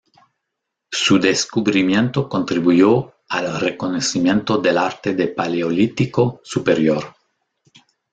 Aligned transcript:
Su 0.91 1.19
descubrimiento 1.19 2.27
contribuyó 2.27 3.13
al 3.29 3.59
reconocimiento 3.59 4.57
del 4.57 4.79
arte 4.79 5.13
de 5.13 5.27
Paleolítico 5.27 6.41
superior. 6.43 7.15